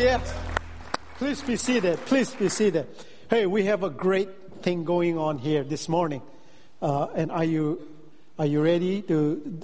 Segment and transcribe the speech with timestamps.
[0.00, 0.34] yes.
[1.18, 1.98] Please be seated.
[2.06, 2.86] Please be seated.
[3.28, 4.30] Hey, we have a great
[4.62, 6.22] thing going on here this morning.
[6.80, 7.86] Uh, and are you,
[8.38, 9.60] are you ready to,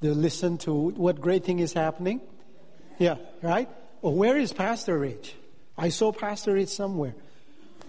[0.00, 2.22] to listen to what great thing is happening?
[2.98, 3.68] Yeah, right?
[4.00, 5.34] Well, where is Pastor Rich?
[5.76, 7.14] I saw Pastor Rich somewhere.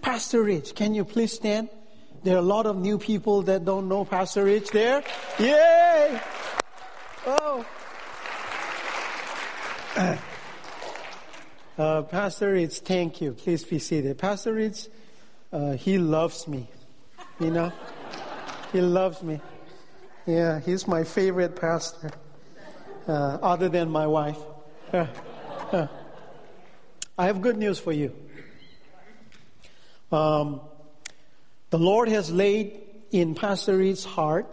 [0.02, 1.70] Pastor Rich, can you please stand?
[2.24, 5.02] There are a lot of new people that don't know Pastor Rich there.
[5.38, 6.20] Yay!
[7.26, 7.64] Oh.
[11.78, 13.32] Uh, Pastor Rich, thank you.
[13.32, 14.16] Please be seated.
[14.16, 14.88] Pastor Rich,
[15.52, 16.68] uh, he loves me.
[17.38, 17.72] You know?
[18.72, 19.40] he loves me.
[20.24, 22.12] Yeah, he's my favorite pastor,
[23.06, 24.38] uh, other than my wife.
[24.90, 25.06] Uh,
[25.70, 25.86] uh.
[27.18, 28.14] I have good news for you.
[30.10, 30.62] Um,
[31.68, 32.80] the Lord has laid
[33.10, 34.46] in Pastor Rich's heart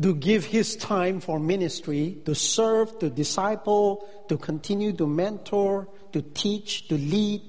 [0.00, 6.22] to give his time for ministry, to serve, to disciple, to continue to mentor, to
[6.22, 7.42] teach, to lead,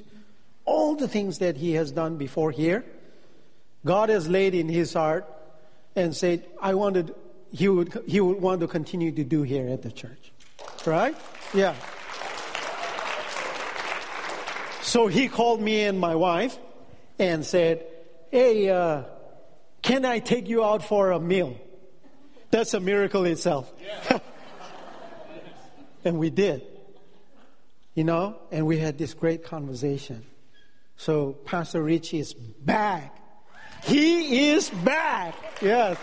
[0.66, 2.84] all the things that he has done before here.
[3.84, 5.32] God has laid in his heart
[5.96, 7.14] and said, I wanted,
[7.52, 10.32] he would, he would want to continue to do here at the church.
[10.86, 11.16] Right?
[11.54, 11.76] Yeah.
[14.82, 16.58] So he called me and my wife
[17.18, 17.86] and said,
[18.32, 19.04] Hey, uh,
[19.82, 21.58] can I take you out for a meal?
[22.56, 23.70] That's a miracle itself.
[26.06, 26.66] and we did.
[27.96, 30.26] You know, and we had this great conversation.
[30.96, 33.14] So Pastor Richie is back.
[33.84, 35.36] He is back.
[35.62, 35.98] Yes.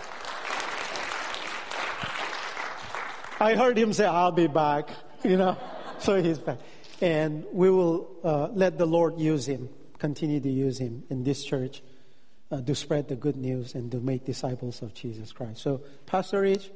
[3.39, 4.89] I heard him say, I'll be back.
[5.23, 5.57] You know,
[5.99, 6.59] so he's back.
[7.01, 11.43] And we will uh, let the Lord use him, continue to use him in this
[11.43, 11.81] church
[12.53, 15.61] uh, to spread the good news and to make disciples of Jesus Christ.
[15.61, 16.69] So, Pastor Rich,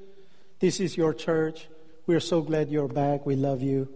[0.60, 1.68] this is your church.
[2.08, 3.28] We're so glad you're back.
[3.28, 3.88] We love you.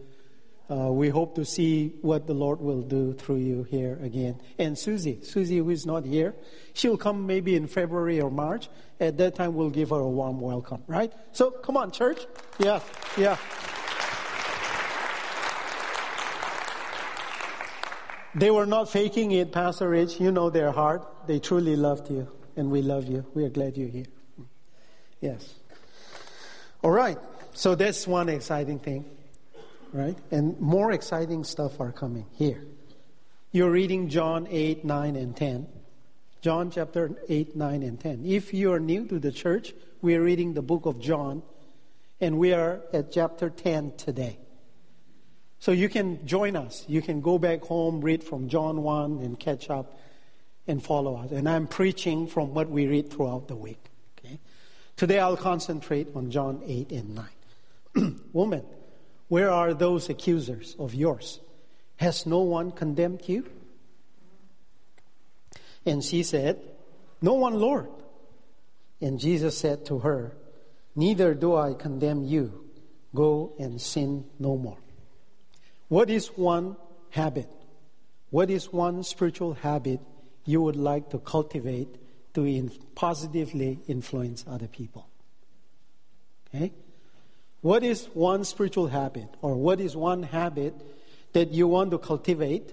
[0.69, 4.39] Uh, we hope to see what the Lord will do through you here again.
[4.59, 6.35] And Susie, Susie, who is not here,
[6.73, 8.69] she'll come maybe in February or March.
[9.00, 11.11] At that time, we'll give her a warm welcome, right?
[11.31, 12.19] So, come on, church.
[12.59, 12.79] Yeah,
[13.17, 13.38] yeah.
[18.34, 20.19] They were not faking it, Pastor Rich.
[20.19, 21.06] You know their heart.
[21.28, 23.25] They truly loved you, and we love you.
[23.34, 24.06] We are glad you're here.
[25.19, 25.53] Yes.
[26.81, 27.18] All right.
[27.53, 29.06] So that's one exciting thing,
[29.92, 30.18] right?
[30.31, 32.64] And more exciting stuff are coming here.
[33.52, 35.68] You're reading John 8, 9, and 10.
[36.42, 38.25] John chapter 8, 9, and 10.
[38.25, 41.44] If you are new to the church, we are reading the book of John,
[42.22, 44.40] and we are at chapter 10 today.
[45.61, 46.83] So you can join us.
[46.88, 49.99] You can go back home, read from John 1, and catch up
[50.66, 51.29] and follow us.
[51.29, 53.77] And I'm preaching from what we read throughout the week.
[54.17, 54.39] Okay?
[54.97, 57.16] Today I'll concentrate on John 8 and
[57.94, 58.19] 9.
[58.33, 58.66] Woman,
[59.27, 61.39] where are those accusers of yours?
[61.97, 63.45] Has no one condemned you?
[65.85, 66.59] And she said,
[67.21, 67.91] No one, Lord.
[69.00, 70.35] And Jesus said to her,
[70.95, 72.66] Neither do I condemn you.
[73.13, 74.79] Go and sin no more.
[75.91, 76.78] What is one
[77.09, 77.50] habit?
[78.29, 80.00] What is one spiritual habit
[80.46, 81.97] you would like to cultivate
[82.34, 85.09] to in positively influence other people?
[86.47, 86.72] Okay?
[87.59, 90.74] What is one spiritual habit or what is one habit
[91.34, 92.72] that you want to cultivate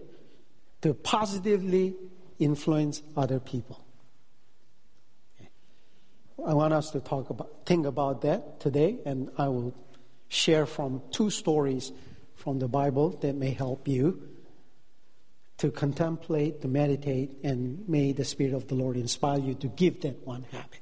[0.83, 1.97] to positively
[2.39, 3.85] influence other people?
[5.41, 5.51] Okay.
[6.47, 9.75] I want us to talk about, think about that today, and I will
[10.29, 11.91] share from two stories
[12.39, 14.23] from the Bible that may help you
[15.59, 20.01] to contemplate, to meditate, and may the Spirit of the Lord inspire you to give
[20.03, 20.81] that one habit.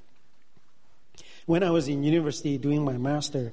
[1.46, 3.52] When I was in university doing my master,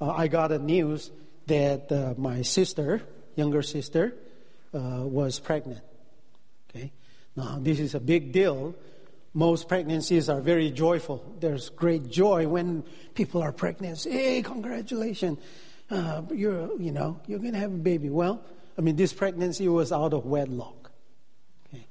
[0.00, 1.10] uh, I got a news
[1.46, 3.02] that uh, my sister,
[3.34, 4.14] younger sister,
[4.72, 5.82] uh, was pregnant.
[6.70, 6.92] Okay,
[7.36, 8.74] now this is a big deal.
[9.34, 11.36] Most pregnancies are very joyful.
[11.40, 12.82] There's great joy when
[13.14, 14.02] people are pregnant.
[14.04, 15.38] Hey, congratulations!
[15.90, 18.10] Uh, you're, you know, you're going to have a baby.
[18.10, 18.42] Well,
[18.76, 20.90] I mean, this pregnancy was out of wedlock.
[21.68, 21.86] Okay.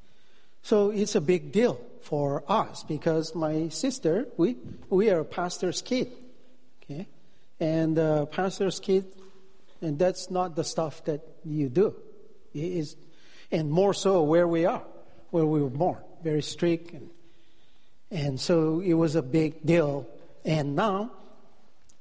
[0.62, 4.58] So it's a big deal for us because my sister, we,
[4.90, 6.12] we are a pastor's kid.
[6.84, 7.08] Okay.
[7.60, 9.06] And uh, pastor's kid,
[9.82, 11.96] and that's not the stuff that you do.
[12.54, 12.96] It is,
[13.52, 14.84] and more so where we are,
[15.32, 16.92] where we were born, very strict.
[16.92, 17.10] And,
[18.12, 20.08] and so it was a big deal.
[20.44, 21.12] And now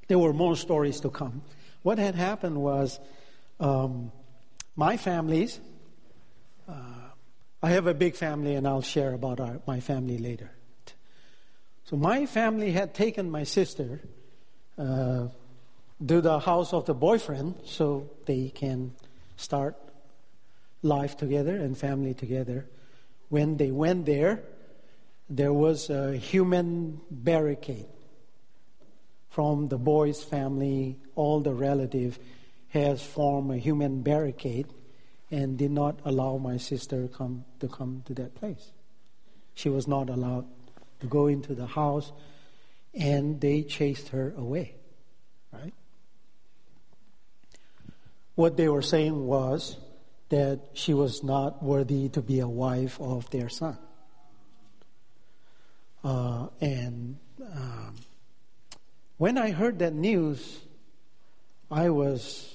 [0.08, 1.42] there were more stories to come.
[1.84, 2.98] What had happened was
[3.60, 4.10] um,
[4.74, 5.60] my families,
[6.66, 6.72] uh,
[7.62, 10.50] I have a big family and I'll share about our, my family later.
[11.84, 14.00] So my family had taken my sister
[14.78, 15.28] uh,
[16.08, 18.94] to the house of the boyfriend so they can
[19.36, 19.76] start
[20.80, 22.64] life together and family together.
[23.28, 24.42] When they went there,
[25.28, 27.88] there was a human barricade
[29.34, 32.20] from the boy's family, all the relative
[32.68, 34.68] has formed a human barricade
[35.28, 38.70] and did not allow my sister come to come to that place.
[39.54, 40.46] She was not allowed
[41.00, 42.12] to go into the house
[42.94, 44.76] and they chased her away.
[45.52, 45.74] Right?
[48.36, 49.76] What they were saying was
[50.28, 53.78] that she was not worthy to be a wife of their son.
[56.04, 57.16] Uh, and
[57.52, 57.96] um,
[59.16, 60.60] when I heard that news,
[61.70, 62.50] I was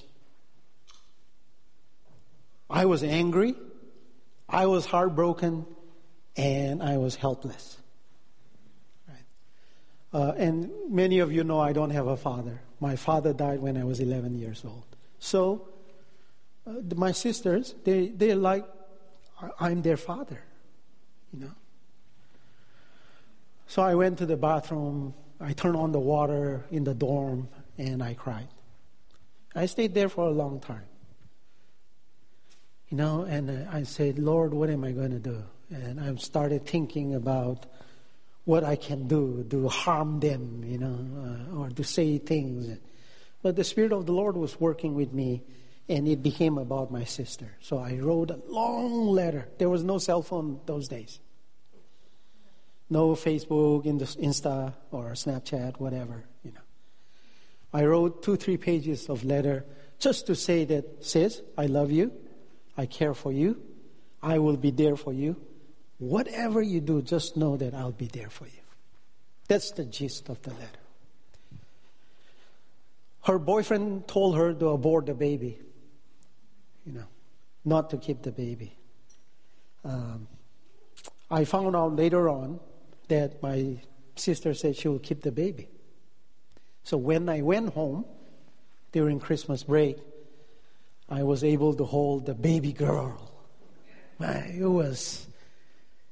[2.68, 3.54] I was angry,
[4.48, 5.66] I was heartbroken,
[6.36, 7.76] and I was helpless.
[10.12, 12.60] Uh, and many of you know I don't have a father.
[12.80, 14.84] My father died when I was 11 years old.
[15.20, 15.68] So,
[16.66, 18.64] uh, my sisters, they, they're like,
[19.60, 20.40] I'm their father,
[21.32, 21.52] you know.
[23.68, 27.48] So I went to the bathroom, I turned on the water in the dorm,
[27.78, 28.48] and I cried.
[29.54, 30.84] I stayed there for a long time.
[32.88, 35.42] You know, and uh, I said, Lord, what am I going to do?
[35.70, 37.66] And I started thinking about
[38.44, 42.78] what I can do to harm them, you know, uh, or to say things.
[43.42, 45.42] But the Spirit of the Lord was working with me,
[45.88, 47.56] and it became about my sister.
[47.60, 49.48] So I wrote a long letter.
[49.58, 51.20] There was no cell phone those days.
[52.90, 56.60] No Facebook, Insta, or Snapchat, whatever, you know.
[57.72, 59.64] I wrote two, three pages of letter
[60.00, 62.12] just to say that, sis, I love you.
[62.76, 63.62] I care for you.
[64.22, 65.36] I will be there for you.
[65.98, 68.62] Whatever you do, just know that I'll be there for you.
[69.46, 70.80] That's the gist of the letter.
[73.24, 75.58] Her boyfriend told her to abort the baby,
[76.86, 77.04] you know,
[77.64, 78.74] not to keep the baby.
[79.84, 80.26] Um,
[81.30, 82.58] I found out later on
[83.10, 83.76] that my
[84.16, 85.68] sister said she will keep the baby.
[86.82, 88.04] So when I went home
[88.92, 89.98] during Christmas break,
[91.08, 93.32] I was able to hold the baby girl.
[94.20, 95.26] it was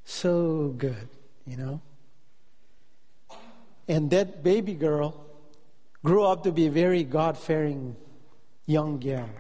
[0.04, 1.08] so good,
[1.46, 1.80] you know.
[3.86, 5.24] And that baby girl
[6.04, 7.96] grew up to be a very God fearing
[8.66, 9.30] young girl.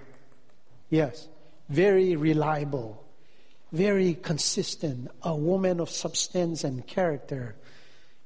[0.90, 1.28] Yes,
[1.68, 3.04] very reliable,
[3.72, 7.56] very consistent, a woman of substance and character.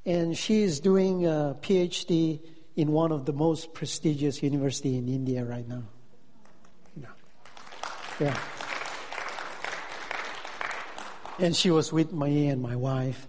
[0.05, 2.41] And she is doing a PhD
[2.77, 5.83] in one of the most prestigious university in India right now.
[8.21, 8.39] Yeah.
[11.39, 13.27] And she was with me and my wife,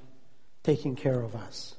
[0.61, 1.75] taking care of us.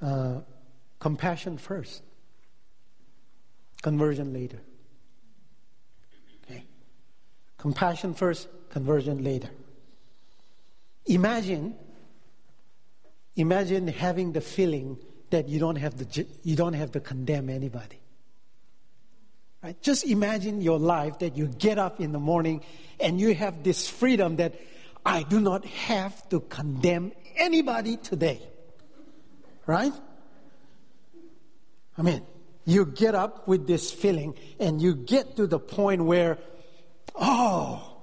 [0.00, 0.40] Uh,
[0.98, 2.02] compassion first,
[3.82, 4.60] conversion later.
[7.60, 9.50] Compassion first, conversion later.
[11.04, 11.74] Imagine,
[13.36, 14.96] imagine having the feeling
[15.28, 18.00] that you don't have to, you don't have to condemn anybody.
[19.62, 19.80] Right?
[19.82, 22.64] Just imagine your life that you get up in the morning
[22.98, 24.54] and you have this freedom that
[25.04, 28.40] I do not have to condemn anybody today.
[29.66, 29.92] Right?
[31.98, 32.22] I mean,
[32.64, 36.38] you get up with this feeling and you get to the point where,
[37.16, 37.96] oh,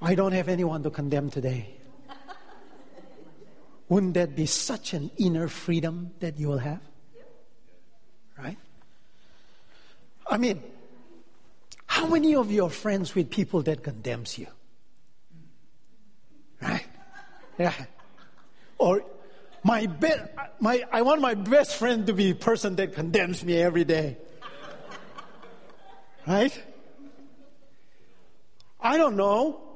[0.00, 1.74] I don't have anyone to condemn today.
[3.88, 6.80] Wouldn't that be such an inner freedom that you will have?
[8.38, 8.56] Right?
[10.30, 10.62] I mean,
[11.86, 14.46] how many of you are friends with people that condemns you?
[16.62, 16.86] Right?
[17.58, 17.74] Yeah.
[18.78, 19.02] Or
[19.64, 20.22] my be-
[20.60, 24.16] my I want my best friend to be a person that condemns me every day.
[26.26, 26.62] Right?
[28.80, 29.68] I don't know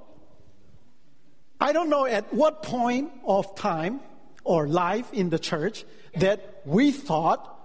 [1.62, 4.00] I don't know at what point of time
[4.42, 5.84] or life in the church
[6.16, 7.56] that we thought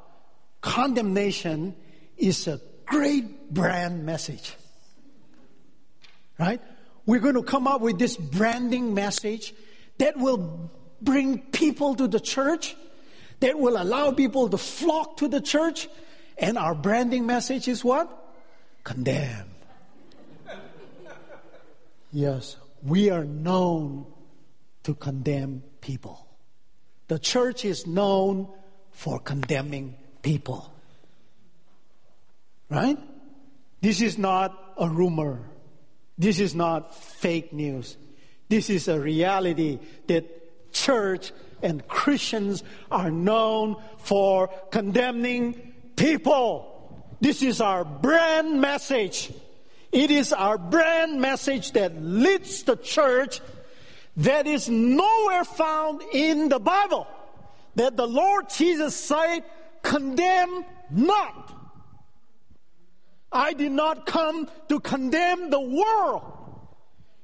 [0.62, 1.76] condemnation
[2.16, 4.56] is a great brand message.
[6.38, 6.62] Right?
[7.08, 9.56] We're going to come up with this branding message
[9.98, 10.70] that will
[11.02, 12.76] bring people to the church,
[13.40, 15.90] that will allow people to flock to the church,
[16.38, 18.08] and our branding message is what?
[18.84, 19.57] Condemn.
[22.12, 24.06] Yes, we are known
[24.84, 26.28] to condemn people.
[27.08, 28.48] The church is known
[28.92, 30.74] for condemning people.
[32.70, 32.98] Right?
[33.82, 35.40] This is not a rumor.
[36.18, 37.98] This is not fake news.
[38.50, 47.60] This is a reality that church and Christians are known for condemning People, this is
[47.60, 49.32] our brand message.
[49.98, 53.42] It is our brand message that leads the church
[54.18, 57.08] that is nowhere found in the Bible.
[57.74, 59.44] That the Lord Jesus said,
[59.82, 61.52] condemn not.
[63.32, 66.22] I did not come to condemn the world.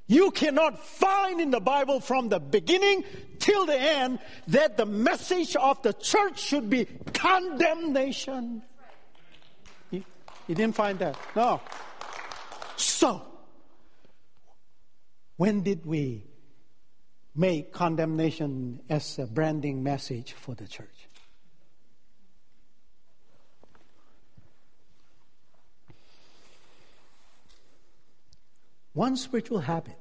[0.08, 3.04] You cannot find in the Bible from the beginning
[3.38, 8.64] till the end that the message of the church should be condemnation.
[9.92, 10.04] You,
[10.48, 11.16] didn't find that?
[11.36, 11.62] No.
[12.84, 13.22] So,
[15.38, 16.26] when did we
[17.36, 21.08] make condemnation as a branding message for the church?
[28.94, 29.98] One spiritual habit.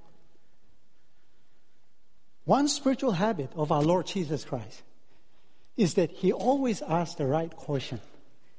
[2.45, 4.83] One spiritual habit of our Lord Jesus Christ
[5.77, 8.01] is that he always asks the right question.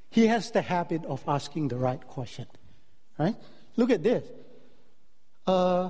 [0.10, 2.48] He has the habit of asking the right question.
[3.20, 3.36] Right?
[3.76, 4.24] Look at this.
[5.46, 5.90] Uh,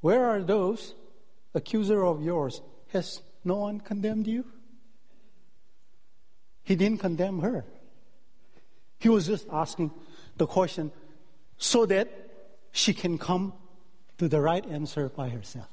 [0.00, 0.94] where are those
[1.54, 2.60] accuser of yours?
[2.92, 4.44] Has no one condemned you?
[6.62, 7.64] He didn't condemn her.
[8.98, 9.90] He was just asking
[10.36, 10.92] the question
[11.58, 12.08] so that
[12.70, 13.52] she can come
[14.18, 15.68] to the right answer by herself.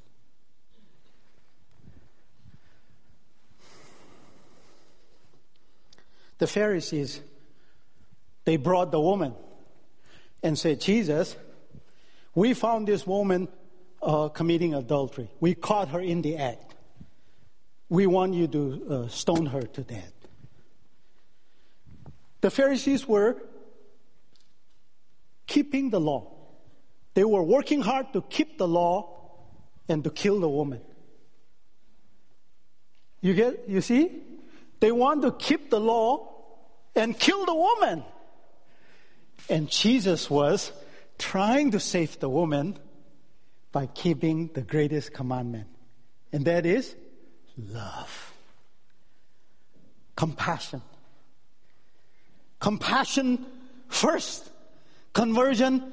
[6.39, 7.21] The Pharisees,
[8.45, 9.35] they brought the woman
[10.41, 11.35] and said, Jesus,
[12.33, 13.47] we found this woman
[14.01, 15.29] uh, committing adultery.
[15.39, 16.75] We caught her in the act.
[17.89, 20.13] We want you to uh, stone her to death.
[22.41, 23.35] The Pharisees were
[25.47, 26.31] keeping the law.
[27.15, 29.17] They were working hard to keep the law
[29.89, 30.81] and to kill the woman.
[33.21, 34.21] You get, you see?
[34.79, 36.31] They want to keep the law
[36.95, 38.03] and kill the woman.
[39.49, 40.71] And Jesus was
[41.17, 42.77] trying to save the woman
[43.71, 45.67] by keeping the greatest commandment.
[46.31, 46.95] And that is
[47.57, 48.33] love.
[50.15, 50.81] Compassion.
[52.59, 53.45] Compassion
[53.87, 54.49] first.
[55.13, 55.91] Conversion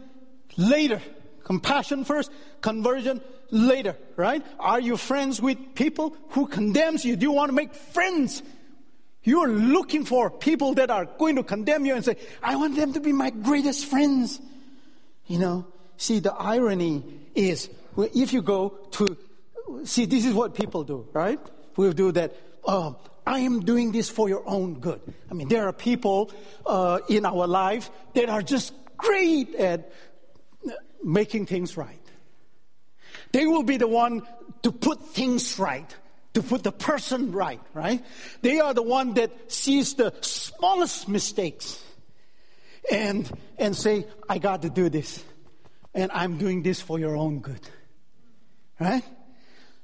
[0.56, 1.00] later.
[1.46, 3.20] Compassion first, conversion
[3.52, 4.44] later, right?
[4.58, 7.14] Are you friends with people who condemns you?
[7.14, 8.42] Do you want to make friends?
[9.26, 12.92] You're looking for people that are going to condemn you and say, I want them
[12.92, 14.40] to be my greatest friends.
[15.26, 15.66] You know,
[15.96, 17.02] see, the irony
[17.34, 19.16] is if you go to,
[19.82, 21.40] see, this is what people do, right?
[21.76, 22.36] We'll do that.
[22.64, 25.00] Oh, I am doing this for your own good.
[25.28, 26.30] I mean, there are people
[26.64, 29.90] uh, in our life that are just great at
[31.02, 31.98] making things right.
[33.32, 34.22] They will be the one
[34.62, 35.92] to put things right,
[36.36, 38.04] to put the person right, right?
[38.42, 41.82] They are the one that sees the smallest mistakes
[42.92, 43.26] and,
[43.56, 45.24] and say, I got to do this.
[45.94, 47.66] And I'm doing this for your own good.
[48.78, 49.02] Right?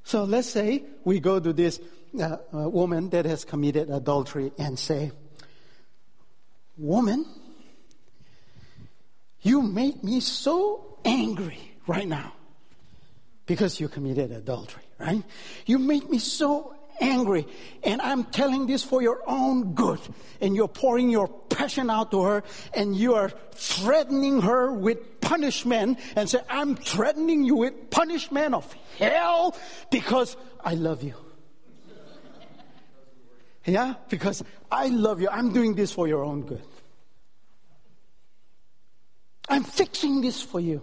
[0.04, 1.80] So let's say we go to this
[2.21, 5.11] uh, uh, woman that has committed adultery and say,
[6.76, 7.25] Woman,
[9.40, 12.35] you made me so angry right now
[13.46, 15.22] because you committed adultery, right?
[15.66, 17.46] You made me so angry
[17.82, 20.00] and I'm telling this for your own good
[20.40, 22.42] and you're pouring your passion out to her
[22.75, 28.72] and you are threatening her with punishment and say, I'm threatening you with punishment of
[28.99, 29.56] hell
[29.90, 31.14] because I love you.
[33.64, 35.28] Yeah, because I love you.
[35.30, 36.64] I'm doing this for your own good.
[39.49, 40.82] I'm fixing this for you.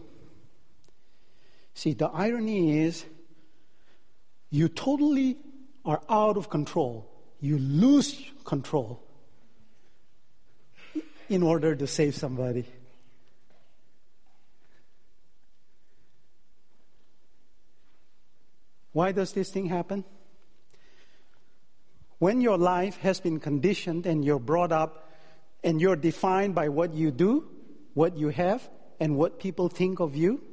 [1.80, 3.06] See, the irony is
[4.50, 5.38] you totally
[5.86, 7.10] are out of control.
[7.40, 9.02] You lose control
[11.30, 12.66] in order to save somebody.
[18.92, 20.04] Why does this thing happen?
[22.18, 25.10] When your life has been conditioned and you're brought up
[25.64, 27.48] and you're defined by what you do,
[27.94, 28.70] what you have,
[29.00, 30.44] and what people think of you,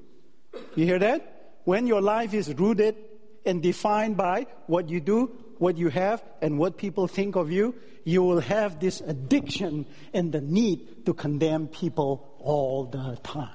[0.75, 1.54] you hear that?
[1.64, 2.96] When your life is rooted
[3.44, 7.75] and defined by what you do, what you have, and what people think of you,
[8.04, 13.48] you will have this addiction and the need to condemn people all the time.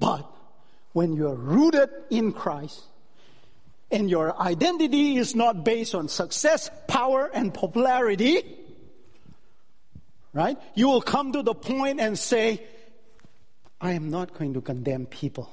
[0.00, 0.28] But
[0.92, 2.82] when you're rooted in Christ,
[3.92, 8.42] and your identity is not based on success, power, and popularity,
[10.32, 10.56] right?
[10.74, 12.62] You will come to the point and say,
[13.82, 15.50] I am not going to condemn people.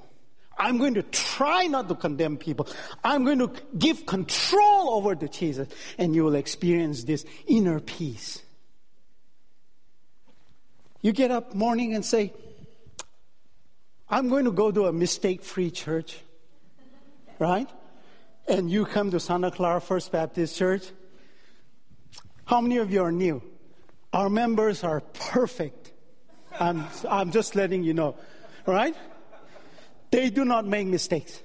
[0.56, 2.68] I'm going to try not to condemn people.
[3.04, 5.68] I'm going to give control over to Jesus,
[5.98, 8.42] and you will experience this inner peace.
[11.02, 12.34] You get up morning and say,
[14.10, 16.20] I'm going to go to a mistake free church,
[17.40, 17.70] right?
[18.48, 20.84] And you come to Santa Clara First Baptist Church.
[22.46, 23.42] How many of you are new?
[24.12, 25.89] Our members are perfect.
[26.60, 28.16] I'm, I'm just letting you know,
[28.66, 28.96] right?
[30.12, 31.42] They do not make mistakes.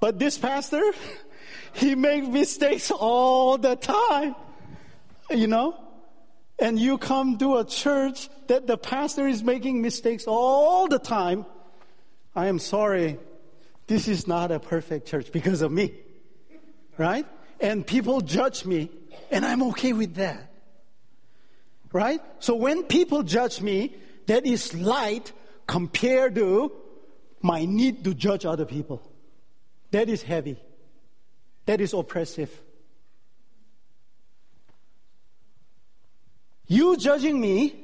[0.00, 0.82] But this pastor,
[1.72, 4.34] he makes mistakes all the time.
[5.30, 5.78] You know?
[6.58, 11.46] And you come to a church that the pastor is making mistakes all the time.
[12.34, 13.18] I am sorry.
[13.86, 15.92] This is not a perfect church because of me.
[16.98, 17.26] Right?
[17.60, 18.90] And people judge me,
[19.30, 20.51] and I'm okay with that.
[21.92, 22.20] Right?
[22.38, 23.94] So when people judge me,
[24.26, 25.32] that is light
[25.66, 26.72] compared to
[27.40, 29.02] my need to judge other people.
[29.90, 30.58] That is heavy.
[31.66, 32.50] That is oppressive.
[36.66, 37.76] You judging me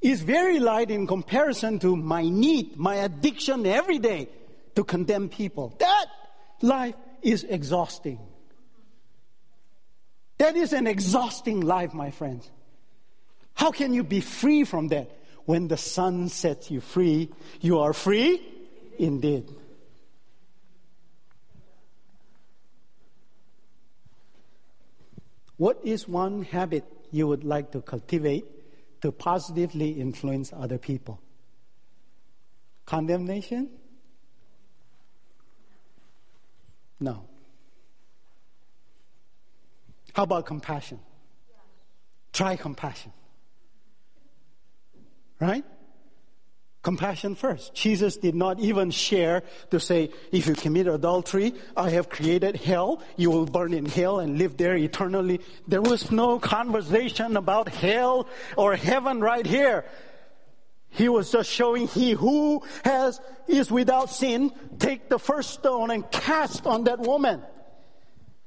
[0.00, 4.28] is very light in comparison to my need, my addiction every day
[4.74, 5.74] to condemn people.
[5.78, 6.06] That
[6.62, 8.18] life is exhausting.
[10.38, 12.50] That is an exhausting life, my friends.
[13.54, 15.10] How can you be free from that?
[15.44, 17.30] When the Son sets you free,
[17.60, 18.40] you are free
[18.98, 19.50] indeed.
[25.56, 28.46] What is one habit you would like to cultivate
[29.02, 31.20] to positively influence other people?
[32.86, 33.68] Condemnation?
[36.98, 37.24] No.
[40.14, 40.98] How about compassion?
[42.32, 43.12] Try compassion.
[45.40, 45.64] Right?
[46.82, 47.74] Compassion first.
[47.74, 53.02] Jesus did not even share to say, if you commit adultery, I have created hell.
[53.16, 55.40] You will burn in hell and live there eternally.
[55.68, 59.84] There was no conversation about hell or heaven right here.
[60.88, 66.10] He was just showing he who has, is without sin, take the first stone and
[66.10, 67.42] cast on that woman.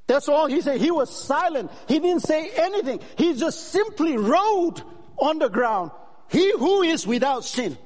[0.08, 0.82] That's all he said.
[0.82, 1.72] He was silent.
[1.88, 3.00] He didn't say anything.
[3.18, 4.82] He just simply wrote
[5.18, 5.92] on the ground,
[6.34, 7.78] he who is without sin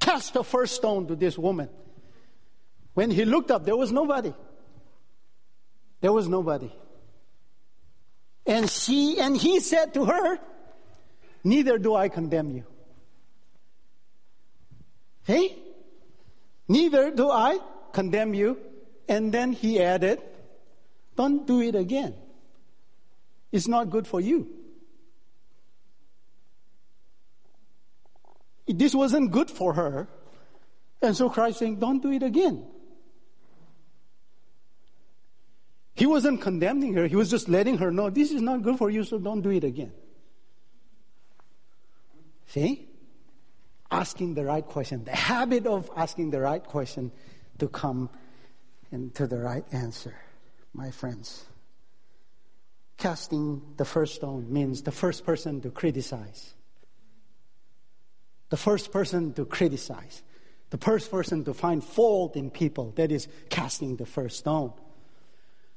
[0.00, 1.68] cast the first stone to this woman.
[2.94, 4.34] When he looked up, there was nobody.
[6.00, 6.72] There was nobody.
[8.44, 10.40] And she, and he said to her,
[11.44, 12.64] Neither do I condemn you.
[15.22, 15.56] Hey?
[16.66, 17.60] Neither do I
[17.92, 18.58] condemn you.
[19.08, 20.20] And then he added,
[21.14, 22.14] Don't do it again.
[23.52, 24.55] It's not good for you.
[28.66, 30.08] This wasn't good for her.
[31.00, 32.66] And so Christ saying, don't do it again.
[35.94, 37.06] He wasn't condemning her.
[37.06, 39.50] He was just letting her know, this is not good for you, so don't do
[39.50, 39.92] it again.
[42.48, 42.88] See?
[43.90, 45.04] Asking the right question.
[45.04, 47.12] The habit of asking the right question
[47.58, 48.10] to come
[48.92, 50.14] into the right answer,
[50.74, 51.44] my friends.
[52.98, 56.55] Casting the first stone means the first person to criticize
[58.50, 60.22] the first person to criticize,
[60.70, 64.72] the first person to find fault in people, that is casting the first stone.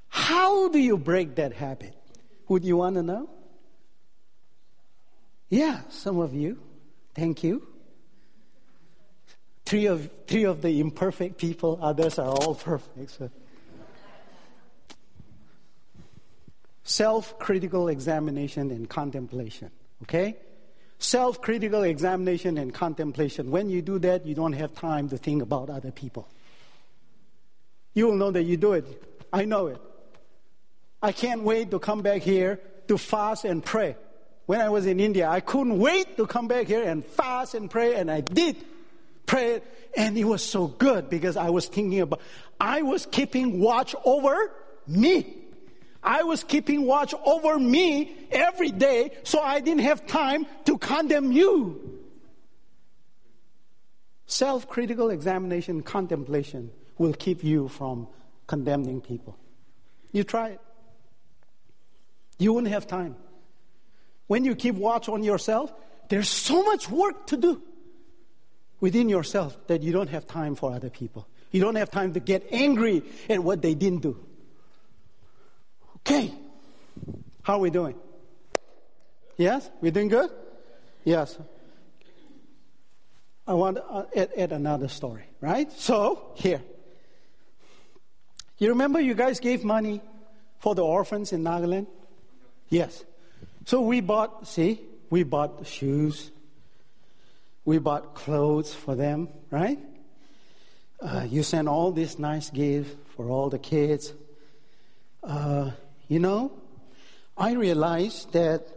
[0.09, 1.95] How do you break that habit?
[2.47, 3.29] Would you want to know?
[5.49, 6.59] Yeah, some of you.
[7.15, 7.67] Thank you.
[9.65, 13.11] Three of, three of the imperfect people, others are all perfect.
[13.11, 13.29] So.
[16.83, 19.69] Self critical examination and contemplation.
[20.03, 20.37] Okay?
[20.99, 23.49] Self critical examination and contemplation.
[23.49, 26.29] When you do that, you don't have time to think about other people.
[27.93, 28.85] You will know that you do it.
[29.33, 29.81] I know it.
[31.01, 33.95] I can't wait to come back here to fast and pray.
[34.45, 37.69] When I was in India, I couldn't wait to come back here and fast and
[37.69, 38.57] pray, and I did
[39.25, 39.61] pray,
[39.95, 42.19] and it was so good because I was thinking about,
[42.59, 44.51] I was keeping watch over
[44.87, 45.38] me.
[46.01, 51.31] I was keeping watch over me every day, so I didn't have time to condemn
[51.31, 51.99] you.
[54.25, 58.07] Self critical examination, contemplation will keep you from
[58.47, 59.37] condemning people.
[60.11, 60.61] You try it.
[62.37, 63.15] You won't have time.
[64.27, 65.73] When you keep watch on yourself,
[66.07, 67.61] there's so much work to do
[68.79, 71.27] within yourself that you don't have time for other people.
[71.51, 74.23] You don't have time to get angry at what they didn't do.
[76.09, 76.33] Okay.
[77.43, 77.93] How are we doing?
[79.37, 79.69] Yes?
[79.79, 80.31] We're doing good?
[81.03, 81.37] Yes.
[83.45, 85.71] I want to uh, add, add another story, right?
[85.71, 86.63] So, here.
[88.57, 90.01] You remember you guys gave money
[90.57, 91.85] for the orphans in Nagaland?
[92.69, 93.05] Yes.
[93.67, 96.31] So we bought, see, we bought shoes.
[97.65, 99.77] We bought clothes for them, right?
[100.99, 104.11] Uh, you sent all this nice gift for all the kids.
[105.21, 105.69] Uh,
[106.09, 106.51] you know,
[107.37, 108.67] I realized that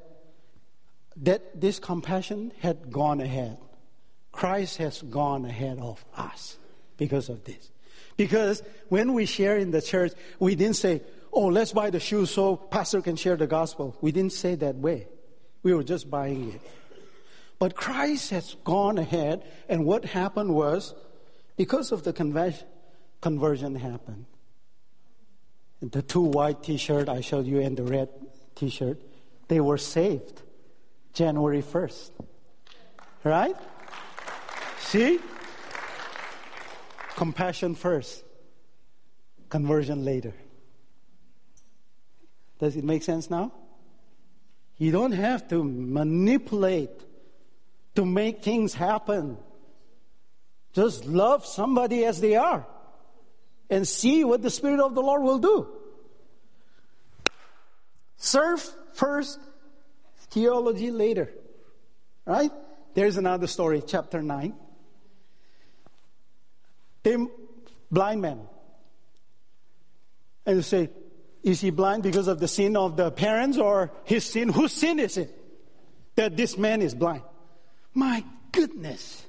[1.16, 3.58] that this compassion had gone ahead.
[4.30, 6.56] Christ has gone ahead of us
[6.96, 7.70] because of this.
[8.16, 12.30] Because when we share in the church, we didn't say, oh, let's buy the shoes
[12.30, 13.96] so pastor can share the gospel.
[14.00, 15.06] We didn't say that way.
[15.62, 16.60] We were just buying it.
[17.58, 20.94] But Christ has gone ahead, and what happened was,
[21.56, 22.66] because of the conversion,
[23.20, 24.26] conversion happened.
[25.82, 28.08] The two white t-shirt I showed you and the red
[28.54, 29.00] t-shirt,
[29.48, 30.42] they were saved
[31.12, 32.10] January 1st.
[33.24, 33.56] Right?
[34.78, 35.18] See?
[37.16, 38.22] Compassion first,
[39.48, 40.34] conversion later.
[42.60, 43.52] Does it make sense now?
[44.78, 46.90] You don't have to manipulate
[47.96, 49.36] to make things happen.
[50.72, 52.66] Just love somebody as they are
[53.72, 55.66] and see what the Spirit of the Lord will do.
[58.18, 58.60] Serve
[58.92, 59.40] first,
[60.28, 61.32] theology later.
[62.26, 62.52] Right?
[62.92, 64.52] There's another story, chapter 9.
[67.02, 67.30] The
[67.90, 68.40] blind man.
[70.44, 70.90] And you say,
[71.42, 74.50] is he blind because of the sin of the parents or his sin?
[74.50, 75.34] Whose sin is it
[76.16, 77.22] that this man is blind?
[77.94, 79.24] My goodness.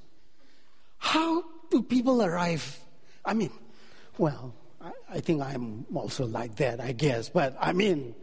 [0.97, 2.77] How do people arrive?
[3.23, 3.49] I mean,
[4.17, 7.29] well, I, I think I'm also like that, I guess.
[7.29, 8.15] But I mean,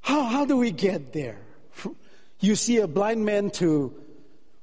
[0.00, 1.38] how, how do we get there?
[2.40, 3.94] You see a blind man to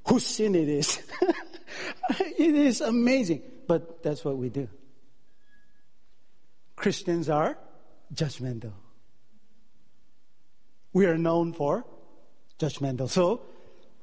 [0.06, 1.02] whose sin it is.
[2.38, 3.42] it is amazing.
[3.66, 4.68] But that's what we do.
[6.76, 7.56] Christians are
[8.12, 8.72] judgmental.
[10.92, 11.84] We are known for
[12.58, 13.08] judgmental.
[13.08, 13.42] So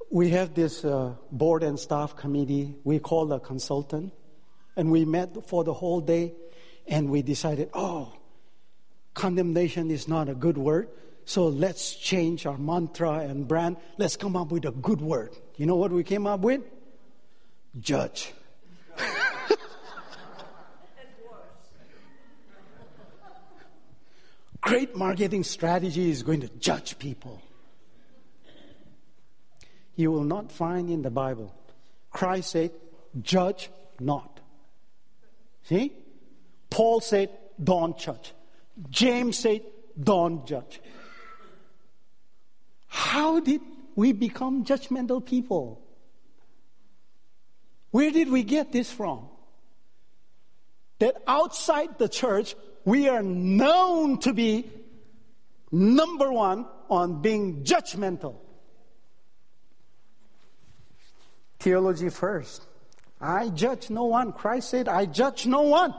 [0.09, 4.13] we have this uh, board and staff committee we call a consultant,
[4.79, 6.31] and we met for the whole day,
[6.87, 8.13] and we decided, oh,
[9.13, 10.87] condemnation is not a good word.
[11.25, 13.75] So let's change our mantra and brand.
[13.97, 15.35] Let's come up with a good word.
[15.57, 16.61] You know what we came up with?
[17.77, 18.31] Judge.
[24.61, 27.41] Great marketing strategy is going to judge people.
[29.97, 31.53] You will not find in the Bible.
[32.11, 32.71] Christ said,
[33.21, 34.38] judge not.
[35.69, 35.93] See?
[36.71, 37.29] Paul said,
[37.63, 38.33] don't judge.
[38.89, 39.61] James said,
[40.01, 40.81] don't judge.
[42.87, 43.61] How did
[43.95, 45.79] we become judgmental people?
[47.91, 49.27] Where did we get this from?
[50.97, 54.71] That outside the church, we are known to be
[55.71, 58.37] number one on being judgmental.
[61.59, 62.65] Theology first.
[63.19, 64.31] I judge no one.
[64.31, 65.93] Christ said, I judge no one.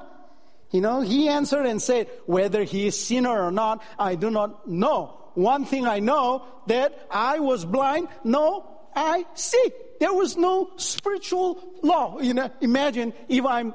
[0.70, 4.68] You know, he answered and said, whether he is sinner or not, I do not
[4.68, 5.16] know.
[5.34, 9.70] One thing I know that I was blind, no, I see.
[9.98, 12.20] There was no spiritual law.
[12.20, 13.74] You know, imagine if I'm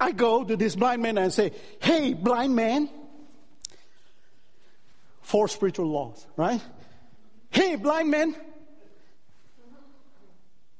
[0.00, 2.90] I go to this blind man and say, Hey, blind man.
[5.22, 6.60] Four spiritual laws, right?
[7.50, 8.34] Hey, blind man.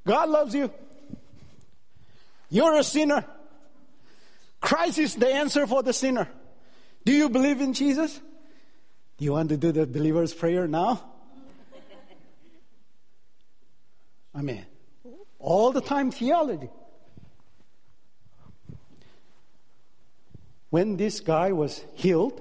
[0.04, 0.70] God loves you.
[2.52, 3.24] You're a sinner.
[4.60, 6.28] Christ is the answer for the sinner.
[7.04, 8.20] Do you believe in Jesus?
[9.18, 11.02] Do you want to do the believer's prayer now?
[14.34, 14.64] I mean,
[15.40, 16.70] all the time theology.
[20.72, 22.40] when this guy was healed,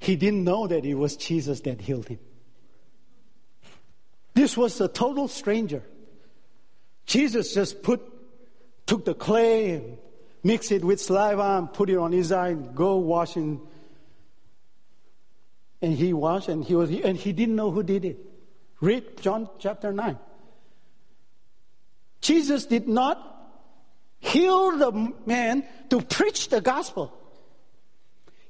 [0.00, 2.18] he didn't know that it was Jesus that healed him.
[4.34, 5.84] This was a total stranger.
[7.06, 8.02] Jesus just put,
[8.90, 9.98] took the clay and
[10.42, 13.60] mixed it with saliva and put it on his eye and go wash and,
[15.80, 18.18] and he washed and he was, and he didn't know who did it.
[18.80, 20.18] Read John chapter 9.
[22.20, 23.16] Jesus did not
[24.18, 27.16] heal the man to preach the gospel.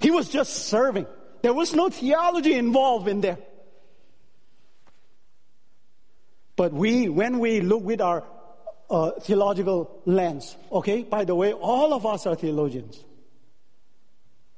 [0.01, 1.07] He was just serving.
[1.43, 3.37] There was no theology involved in there.
[6.57, 8.25] But we, when we look with our
[8.91, 13.03] uh, theological lens, okay, by the way, all of us are theologians.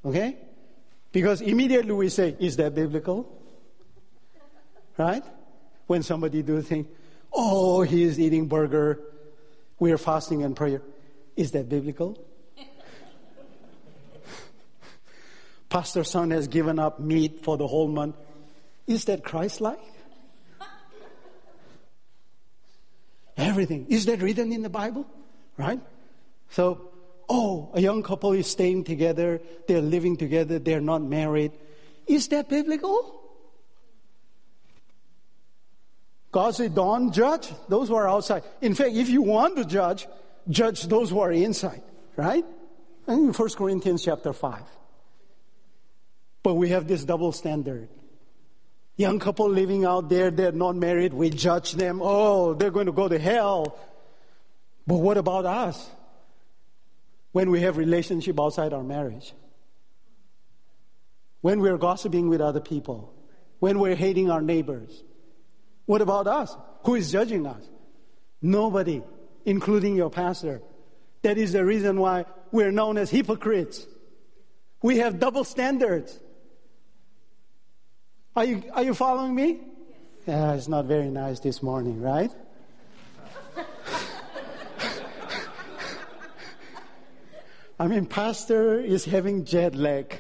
[0.05, 0.37] Okay?
[1.13, 3.29] Because immediately we say, is that biblical?
[4.97, 5.23] Right?
[5.87, 6.89] When somebody do think,
[7.33, 9.01] oh, he is eating burger
[9.83, 10.81] we are fasting and prayer.
[11.35, 12.25] Is that biblical?
[15.69, 18.15] Pastor son has given up meat for the whole month.
[18.87, 19.81] Is that Christ like?
[23.53, 23.87] Everything.
[23.91, 25.07] Is that written in the Bible?
[25.59, 25.79] Right?
[26.49, 26.89] So,
[27.29, 31.53] oh, a young couple is staying together, they're living together, they're not married.
[32.07, 33.21] Is that biblical?
[36.31, 38.43] God said, don't judge those who are outside.
[38.63, 40.09] In fact, if you want to judge,
[40.49, 41.83] judge those who are inside,
[42.17, 42.47] right?
[43.07, 44.63] And In 1 Corinthians chapter 5.
[46.43, 47.91] But we have this double standard.
[48.97, 52.01] Young couple living out there, they're not married, we judge them.
[52.03, 53.79] Oh, they're going to go to hell.
[54.87, 55.91] But what about us?
[57.33, 59.33] When we have relationship outside our marriage?
[61.41, 63.15] When we're gossiping with other people?
[63.59, 65.03] When we're hating our neighbors?
[65.87, 66.55] What about us?
[66.85, 67.63] Who is judging us?
[68.41, 69.03] Nobody,
[69.47, 70.61] including your pastor.
[71.23, 73.87] That is the reason why we're known as hypocrites.
[74.83, 76.19] We have double standards.
[78.35, 79.61] Are you, are you following me?
[80.27, 82.31] Yeah, it's not very nice this morning, right?
[87.79, 90.19] I mean, pastor is having jet lag.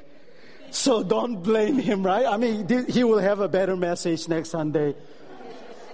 [0.70, 2.26] So don't blame him, right?
[2.26, 4.94] I mean, he will have a better message next Sunday.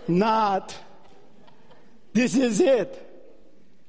[0.08, 0.76] Not.
[2.12, 3.04] This is it.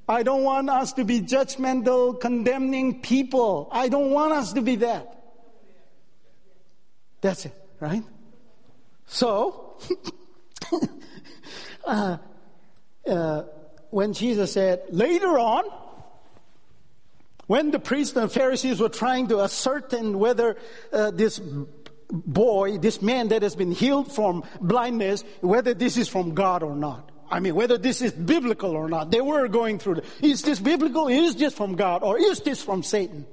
[0.08, 3.70] I don't want us to be judgmental, condemning people.
[3.72, 5.16] I don't want us to be that.
[7.22, 8.04] That's it, right?
[9.10, 9.78] So,
[11.86, 12.18] uh,
[13.08, 13.44] uh,
[13.90, 15.66] when Jesus said, later on,
[17.48, 20.58] when the priests and Pharisees were trying to ascertain whether
[20.94, 21.42] uh, this
[22.12, 26.76] boy, this man that has been healed from blindness, whether this is from God or
[26.76, 27.12] not.
[27.32, 29.10] I mean, whether this is biblical or not.
[29.10, 31.08] They were going through, the, is this biblical?
[31.08, 32.04] Is this from God?
[32.04, 33.26] Or is this from Satan?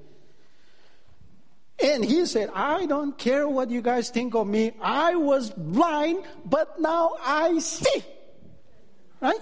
[1.83, 4.73] And he said, I don't care what you guys think of me.
[4.81, 8.03] I was blind, but now I see.
[9.21, 9.41] Right?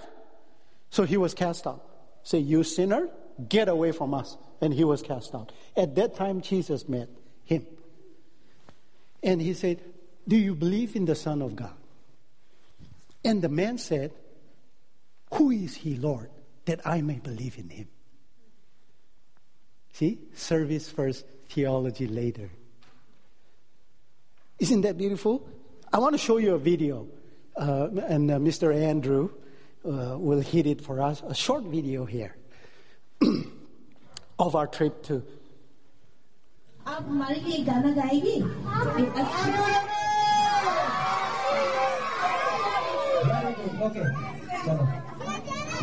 [0.89, 1.83] So he was cast out.
[2.23, 3.09] Say, you sinner,
[3.47, 4.37] get away from us.
[4.61, 5.51] And he was cast out.
[5.77, 7.09] At that time, Jesus met
[7.43, 7.65] him.
[9.21, 9.81] And he said,
[10.27, 11.73] Do you believe in the Son of God?
[13.23, 14.11] And the man said,
[15.33, 16.29] Who is he, Lord,
[16.65, 17.87] that I may believe in him?
[19.93, 22.50] See, service first, theology later.
[24.58, 25.46] Isn't that beautiful?
[25.92, 27.08] I want to show you a video,
[27.56, 28.74] uh, and uh, Mr.
[28.74, 29.30] Andrew
[29.84, 31.22] uh, will hit it for us.
[31.26, 32.36] A short video here
[34.38, 35.22] of our trip to.
[36.86, 38.36] आप हमारे लिए गाना गाएगी
[39.02, 40.00] एक अच्छा
[43.80, 44.04] Okay,
[44.64, 44.84] चलो.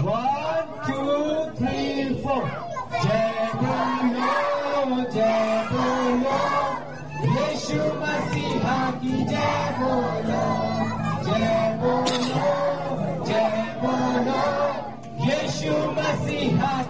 [0.07, 2.70] One, two, three, four.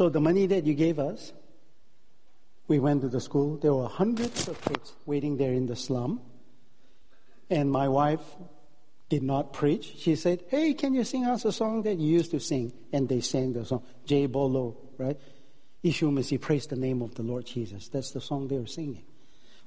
[0.00, 1.30] So the money that you gave us,
[2.68, 3.58] we went to the school.
[3.58, 6.22] There were hundreds of kids waiting there in the slum.
[7.50, 8.22] And my wife
[9.10, 9.96] did not preach.
[9.98, 12.72] She said, Hey, can you sing us a song that you used to sing?
[12.94, 15.20] And they sang the song, Jai Bolo, right?
[15.84, 17.88] Ishu Masi, praise the name of the Lord Jesus.
[17.88, 19.04] That's the song they were singing.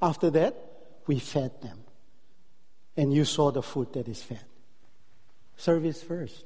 [0.02, 0.56] After that,
[1.06, 1.78] we fed them.
[2.98, 4.46] And you saw the food that is fed.
[5.58, 6.44] Service first.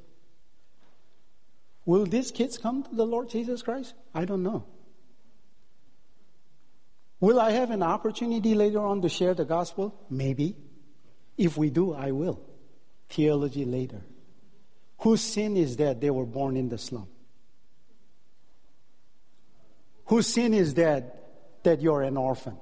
[1.87, 3.93] Will these kids come to the Lord Jesus Christ?
[4.13, 4.65] I don't know.
[7.21, 9.95] Will I have an opportunity later on to share the gospel?
[10.09, 10.57] Maybe.
[11.37, 12.41] If we do, I will.
[13.07, 14.01] Theology later.
[14.99, 17.07] Whose sin is that they were born in the slum?
[20.07, 22.57] Whose sin is that that you're an orphan?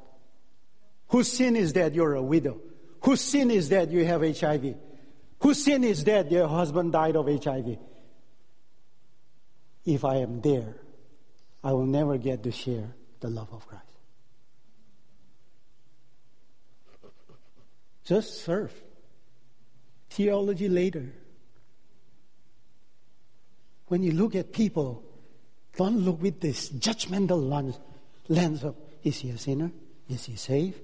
[1.07, 2.61] Whose sin is that you're a widow?
[3.01, 4.75] Whose sin is that you have HIV?
[5.39, 7.79] Whose sin is that your husband died of HIV?
[9.85, 10.75] If I am there,
[11.63, 13.83] I will never get to share the love of Christ.
[18.03, 18.71] Just serve.
[20.09, 21.11] Theology later.
[23.87, 25.03] When you look at people,
[25.75, 27.43] don't look with this judgmental
[28.27, 29.71] lens, of is he a sinner?
[30.09, 30.79] Is he saved?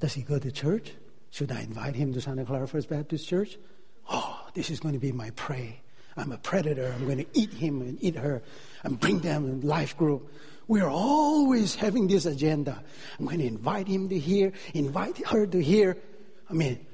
[0.00, 0.92] Does he go to church?
[1.30, 3.58] Should I invite him to Santa Clara First Baptist Church?
[4.08, 5.80] Oh, this is going to be my prey.
[6.16, 6.92] I'm a predator.
[6.94, 8.42] I'm going to eat him and eat her
[8.82, 10.32] and bring them in life group.
[10.68, 12.82] We're always having this agenda.
[13.18, 15.98] I'm going to invite him to here, invite her to here.
[16.50, 16.84] I mean,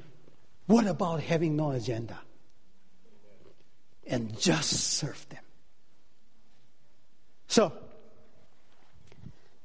[0.66, 2.18] what about having no agenda?
[4.06, 5.42] And just serve them.
[7.46, 7.72] So,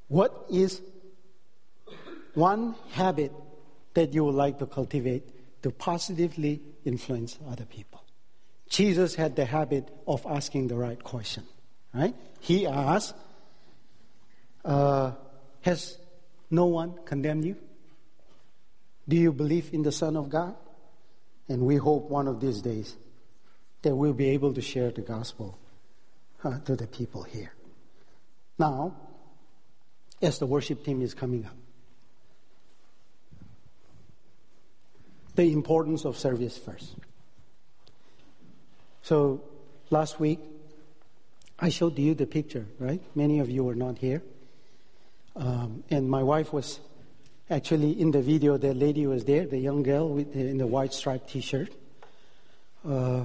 [0.06, 0.80] what is
[2.34, 3.32] one habit
[3.94, 8.02] that you would like to cultivate to positively influence other people?
[8.68, 11.44] Jesus had the habit of asking the right question,
[11.94, 12.14] right?
[12.40, 13.14] He asked,
[14.64, 15.12] uh,
[15.62, 15.96] Has
[16.50, 17.56] no one condemned you?
[19.08, 20.54] Do you believe in the Son of God?
[21.48, 22.94] And we hope one of these days
[23.82, 25.58] that we'll be able to share the gospel
[26.44, 27.52] uh, to the people here.
[28.58, 28.94] Now,
[30.20, 31.56] as the worship team is coming up,
[35.36, 36.94] the importance of service first.
[39.02, 39.42] So,
[39.90, 40.40] last week,
[41.58, 43.00] I showed you the picture, right?
[43.14, 44.22] Many of you were not here.
[45.34, 46.80] Um, and my wife was
[47.50, 50.66] actually in the video, the lady was there, the young girl with the, in the
[50.66, 51.72] white striped t shirt.
[52.86, 53.24] Uh,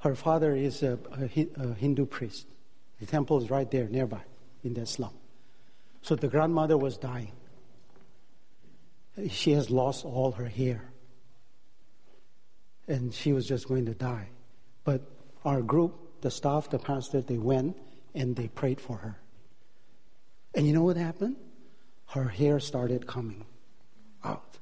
[0.00, 2.46] her father is a, a, a Hindu priest.
[3.00, 4.20] The temple is right there nearby
[4.64, 5.12] in that slum.
[6.02, 7.32] So the grandmother was dying.
[9.28, 10.87] She has lost all her hair.
[12.88, 14.28] And she was just going to die.
[14.84, 15.02] But
[15.44, 17.76] our group, the staff, the pastor, they went
[18.14, 19.18] and they prayed for her.
[20.54, 21.36] And you know what happened?
[22.06, 23.44] Her hair started coming
[24.24, 24.56] out.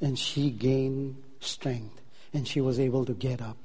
[0.00, 2.00] And she gained strength.
[2.32, 3.58] And she was able to get up.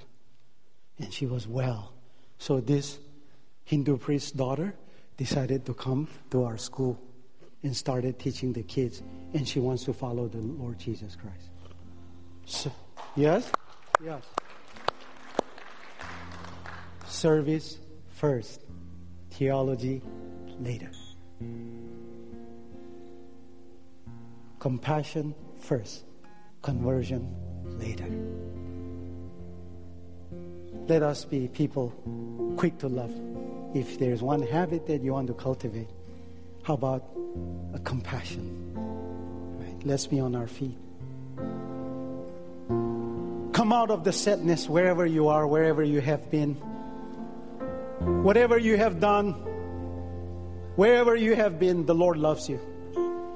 [0.99, 1.93] And she was well.
[2.37, 2.99] So this
[3.63, 4.75] Hindu priest's daughter
[5.17, 6.99] decided to come to our school
[7.63, 9.03] and started teaching the kids,
[9.33, 11.49] and she wants to follow the Lord Jesus Christ.
[12.45, 12.71] So,
[13.15, 13.51] yes?
[14.03, 14.23] Yes.
[17.05, 17.77] Service
[18.09, 18.61] first,
[19.29, 20.01] theology
[20.59, 20.89] later.
[24.59, 26.05] Compassion first,
[26.63, 27.27] conversion
[27.77, 28.09] later.
[30.87, 31.93] Let us be people
[32.57, 33.13] quick to love.
[33.75, 35.89] If there's one habit that you want to cultivate,
[36.63, 37.07] how about
[37.73, 38.73] a compassion?
[39.59, 39.85] Right?
[39.85, 40.77] Let's be on our feet.
[43.71, 46.55] Come out of the sadness wherever you are, wherever you have been.
[48.21, 49.31] Whatever you have done,
[50.75, 52.59] wherever you have been, the Lord loves you.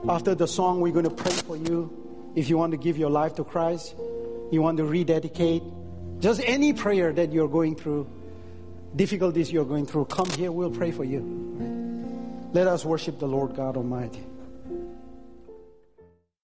[0.10, 2.34] After the song, we're going to pray for you.
[2.36, 3.96] If you want to give your life to Christ,
[4.52, 5.64] you want to rededicate,
[6.20, 8.06] just any prayer that you're going through,
[8.94, 11.22] difficulties you're going through, come here, we'll pray for you.
[12.52, 14.26] Let us worship the Lord God Almighty.